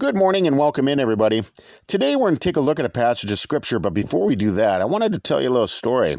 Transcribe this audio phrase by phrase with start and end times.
[0.00, 1.44] Good morning and welcome in, everybody.
[1.86, 4.34] Today we're going to take a look at a passage of Scripture, but before we
[4.34, 6.16] do that, I wanted to tell you a little story.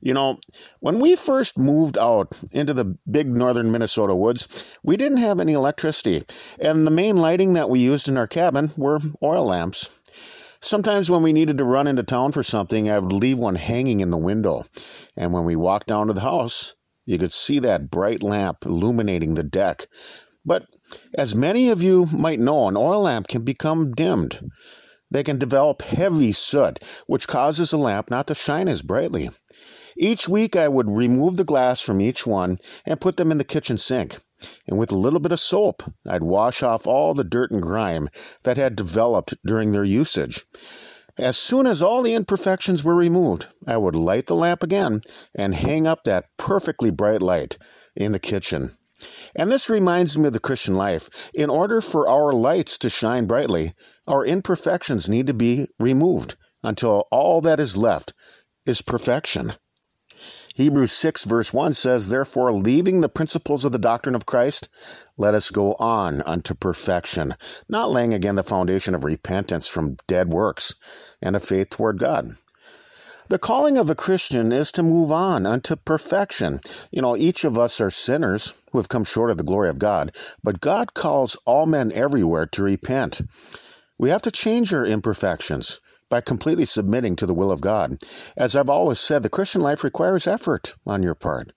[0.00, 0.38] You know,
[0.78, 5.54] when we first moved out into the big northern Minnesota woods, we didn't have any
[5.54, 6.22] electricity,
[6.60, 10.00] and the main lighting that we used in our cabin were oil lamps.
[10.60, 13.98] Sometimes when we needed to run into town for something, I would leave one hanging
[13.98, 14.66] in the window,
[15.16, 19.34] and when we walked down to the house, you could see that bright lamp illuminating
[19.34, 19.88] the deck.
[20.44, 20.66] But
[21.16, 24.50] as many of you might know, an oil lamp can become dimmed.
[25.10, 29.30] They can develop heavy soot, which causes the lamp not to shine as brightly.
[29.96, 33.44] Each week, I would remove the glass from each one and put them in the
[33.44, 34.18] kitchen sink.
[34.66, 38.08] And with a little bit of soap, I'd wash off all the dirt and grime
[38.44, 40.46] that had developed during their usage.
[41.18, 45.02] As soon as all the imperfections were removed, I would light the lamp again
[45.34, 47.58] and hang up that perfectly bright light
[47.94, 48.70] in the kitchen.
[49.34, 51.30] And this reminds me of the Christian life.
[51.34, 53.74] In order for our lights to shine brightly,
[54.06, 58.12] our imperfections need to be removed until all that is left
[58.66, 59.54] is perfection.
[60.54, 64.68] Hebrews 6, verse 1 says, Therefore, leaving the principles of the doctrine of Christ,
[65.16, 67.34] let us go on unto perfection,
[67.68, 70.74] not laying again the foundation of repentance from dead works
[71.22, 72.32] and of faith toward God.
[73.30, 76.58] The calling of a Christian is to move on unto perfection.
[76.90, 79.78] You know, each of us are sinners who have come short of the glory of
[79.78, 83.20] God, but God calls all men everywhere to repent.
[83.98, 88.02] We have to change our imperfections by completely submitting to the will of God.
[88.36, 91.52] As I've always said, the Christian life requires effort on your part.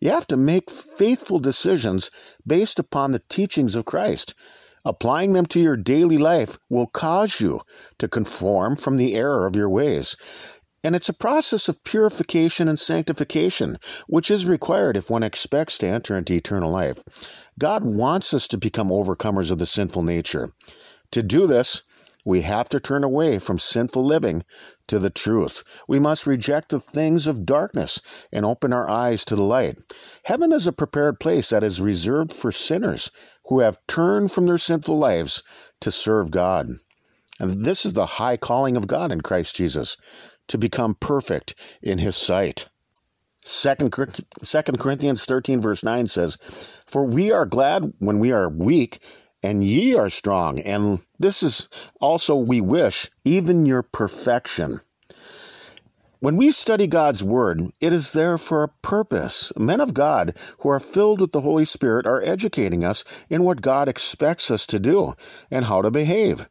[0.00, 2.10] You have to make faithful decisions
[2.46, 4.34] based upon the teachings of Christ.
[4.86, 7.62] Applying them to your daily life will cause you
[7.98, 10.14] to conform from the error of your ways.
[10.84, 15.86] And it's a process of purification and sanctification, which is required if one expects to
[15.86, 17.02] enter into eternal life.
[17.58, 20.50] God wants us to become overcomers of the sinful nature.
[21.12, 21.82] To do this,
[22.26, 24.44] we have to turn away from sinful living
[24.88, 25.64] to the truth.
[25.88, 29.80] We must reject the things of darkness and open our eyes to the light.
[30.24, 33.10] Heaven is a prepared place that is reserved for sinners
[33.46, 35.42] who have turned from their sinful lives
[35.80, 36.68] to serve God.
[37.40, 39.96] And this is the high calling of God in Christ Jesus
[40.48, 42.68] to become perfect in his sight.
[43.44, 46.36] Second, Corinthians 13, verse 9 says,
[46.86, 49.00] For we are glad when we are weak,
[49.42, 50.60] and ye are strong.
[50.60, 51.68] And this is
[52.00, 54.80] also we wish, even your perfection.
[56.20, 59.52] When we study God's Word, it is there for a purpose.
[59.58, 63.60] Men of God who are filled with the Holy Spirit are educating us in what
[63.60, 65.12] God expects us to do
[65.50, 66.48] and how to behave.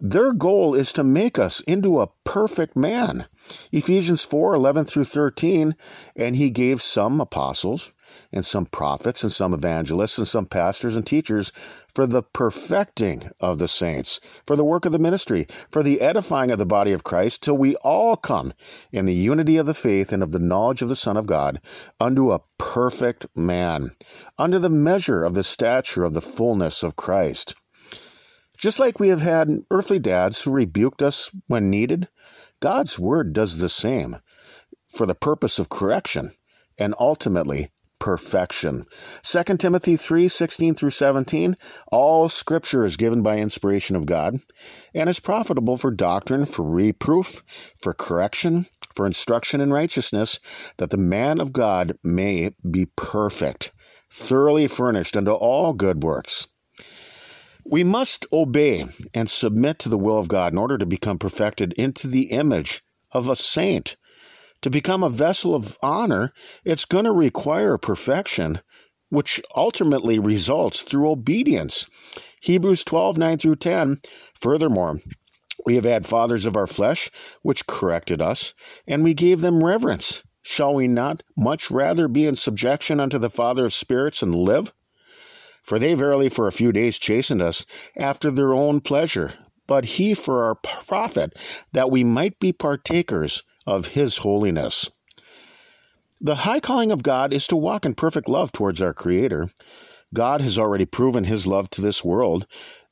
[0.00, 3.26] Their goal is to make us into a perfect man.
[3.70, 5.76] Ephesians 4 11 through 13.
[6.16, 7.92] And he gave some apostles,
[8.32, 11.52] and some prophets, and some evangelists, and some pastors and teachers
[11.94, 16.50] for the perfecting of the saints, for the work of the ministry, for the edifying
[16.50, 18.52] of the body of Christ, till we all come
[18.90, 21.60] in the unity of the faith and of the knowledge of the Son of God,
[22.00, 23.92] unto a perfect man,
[24.38, 27.54] under the measure of the stature of the fullness of Christ.
[28.56, 32.08] Just like we have had earthly dads who rebuked us when needed,
[32.60, 34.18] God's Word does the same
[34.88, 36.32] for the purpose of correction
[36.78, 38.84] and ultimately perfection.
[39.22, 41.56] 2 Timothy 3 16 through 17
[41.90, 44.36] All scripture is given by inspiration of God
[44.94, 47.42] and is profitable for doctrine, for reproof,
[47.80, 50.38] for correction, for instruction in righteousness,
[50.76, 53.72] that the man of God may be perfect,
[54.10, 56.48] thoroughly furnished unto all good works.
[57.66, 61.72] We must obey and submit to the will of God in order to become perfected
[61.74, 63.96] into the image of a saint.
[64.62, 66.32] To become a vessel of honor,
[66.64, 68.60] it's going to require perfection,
[69.08, 71.88] which ultimately results through obedience.
[72.42, 73.98] Hebrews 12 9 through 10.
[74.34, 75.00] Furthermore,
[75.64, 77.10] we have had fathers of our flesh,
[77.42, 78.52] which corrected us,
[78.86, 80.22] and we gave them reverence.
[80.42, 84.72] Shall we not much rather be in subjection unto the Father of spirits and live?
[85.64, 87.64] For they verily for a few days chastened us
[87.96, 89.32] after their own pleasure,
[89.66, 91.36] but he for our profit,
[91.72, 94.90] that we might be partakers of his holiness.
[96.20, 99.50] The high calling of God is to walk in perfect love towards our Creator.
[100.12, 102.46] God has already proven his love to this world,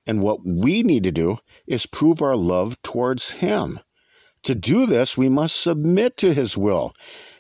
[0.06, 3.80] and what we need to do is prove our love towards him.
[4.44, 6.94] To do this, we must submit to his will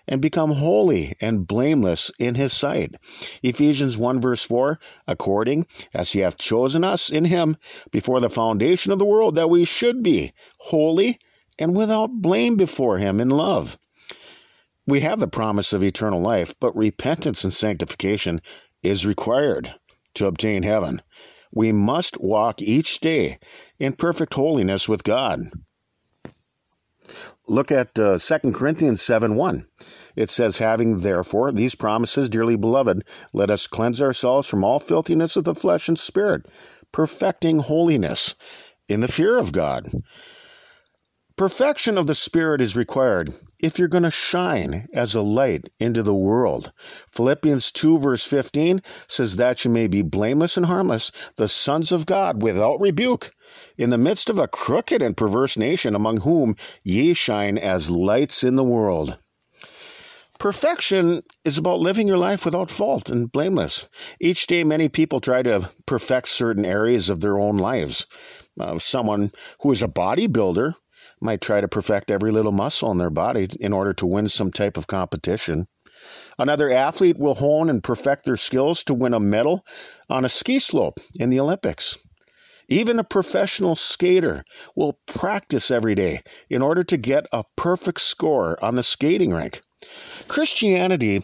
[0.06, 2.94] and become holy and blameless in his sight.
[3.42, 7.56] Ephesians 1 verse 4, according as he hath chosen us in him
[7.90, 11.18] before the foundation of the world, that we should be holy
[11.58, 13.78] and without blame before him in love.
[14.86, 18.40] We have the promise of eternal life, but repentance and sanctification
[18.82, 19.74] is required
[20.14, 21.02] to obtain heaven.
[21.52, 23.38] We must walk each day
[23.78, 25.40] in perfect holiness with God.
[27.48, 29.66] Look at uh, 2 Corinthians 7 1.
[30.14, 33.02] It says, Having therefore these promises, dearly beloved,
[33.32, 36.46] let us cleanse ourselves from all filthiness of the flesh and spirit,
[36.92, 38.36] perfecting holiness
[38.88, 39.90] in the fear of God.
[41.42, 46.00] Perfection of the Spirit is required if you're going to shine as a light into
[46.00, 46.72] the world.
[47.10, 52.06] Philippians 2, verse 15 says that you may be blameless and harmless, the sons of
[52.06, 53.32] God without rebuke,
[53.76, 56.54] in the midst of a crooked and perverse nation among whom
[56.84, 59.18] ye shine as lights in the world.
[60.38, 63.88] Perfection is about living your life without fault and blameless.
[64.20, 68.06] Each day, many people try to perfect certain areas of their own lives.
[68.60, 70.74] Uh, someone who is a bodybuilder
[71.22, 74.50] might try to perfect every little muscle in their body in order to win some
[74.50, 75.66] type of competition.
[76.38, 79.64] Another athlete will hone and perfect their skills to win a medal
[80.08, 81.98] on a ski slope in the Olympics.
[82.68, 88.62] Even a professional skater will practice every day in order to get a perfect score
[88.64, 89.60] on the skating rink.
[90.28, 91.22] Christianity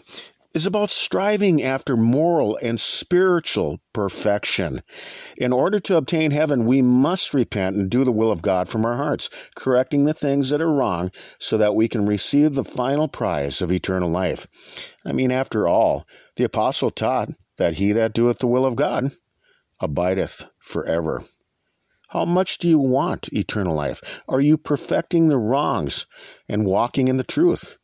[0.54, 4.82] is about striving after moral and spiritual perfection.
[5.36, 8.84] In order to obtain heaven, we must repent and do the will of God from
[8.84, 13.08] our hearts, correcting the things that are wrong so that we can receive the final
[13.08, 14.46] prize of eternal life.
[15.04, 16.06] I mean, after all,
[16.36, 19.10] the apostle taught that he that doeth the will of God
[19.80, 21.24] abideth forever.
[22.08, 24.22] How much do you want eternal life?
[24.28, 26.06] Are you perfecting the wrongs
[26.48, 27.76] and walking in the truth?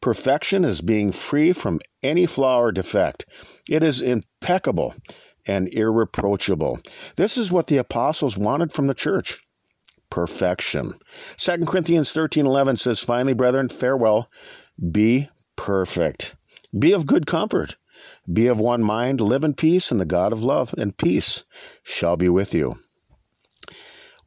[0.00, 3.26] Perfection is being free from any flaw or defect.
[3.68, 4.94] It is impeccable
[5.46, 6.80] and irreproachable.
[7.16, 9.42] This is what the apostles wanted from the church.
[10.10, 10.94] Perfection.
[11.36, 14.28] 2 Corinthians 13:11 says, "Finally, brethren, farewell.
[14.90, 16.34] Be perfect.
[16.76, 17.76] Be of good comfort.
[18.32, 21.44] Be of one mind, live in peace, and the God of love and peace
[21.82, 22.78] shall be with you."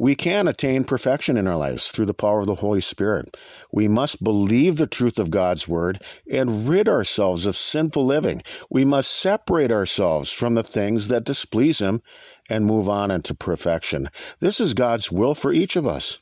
[0.04, 3.38] We can attain perfection in our lives through the power of the Holy Spirit.
[3.72, 8.44] We must believe the truth of God's Word and rid ourselves of sinful living.
[8.70, 12.02] We must separate ourselves from the things that displease Him
[12.50, 14.10] and move on into perfection.
[14.42, 16.20] This is God's will for each of us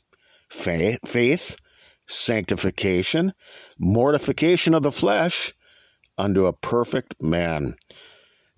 [0.48, 1.56] faith, faith
[2.06, 3.32] sanctification,
[3.80, 5.54] mortification of the flesh
[6.16, 7.74] unto a perfect man.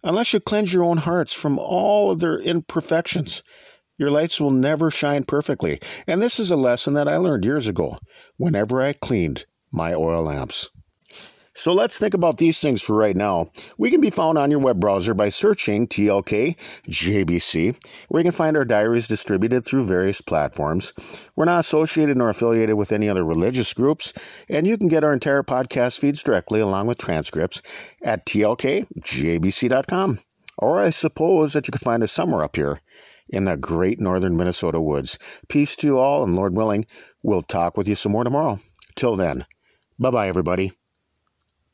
[0.02, 3.42] Unless you cleanse your own hearts from all of their imperfections,
[3.96, 5.80] your lights will never shine perfectly.
[6.06, 7.98] And this is a lesson that I learned years ago
[8.36, 10.70] whenever I cleaned my oil lamps.
[11.56, 13.48] So let's think about these things for right now.
[13.78, 16.56] We can be found on your web browser by searching TLK
[16.88, 20.92] JBC, where you can find our diaries distributed through various platforms.
[21.36, 24.12] We're not associated nor affiliated with any other religious groups,
[24.48, 27.62] and you can get our entire podcast feeds directly along with transcripts
[28.02, 30.18] at tlkjbc.com.
[30.58, 32.80] Or I suppose that you could find us somewhere up here
[33.28, 35.18] in the great northern Minnesota woods.
[35.48, 36.86] Peace to you all, and Lord willing,
[37.22, 38.58] we'll talk with you some more tomorrow.
[38.96, 39.46] Till then,
[39.98, 40.72] bye bye, everybody.